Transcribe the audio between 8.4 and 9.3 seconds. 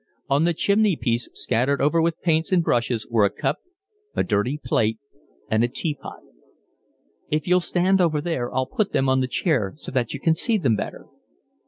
I'll put them on the